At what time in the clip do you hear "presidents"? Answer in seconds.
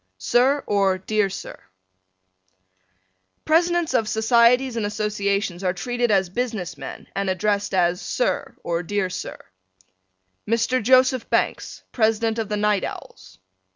3.45-3.93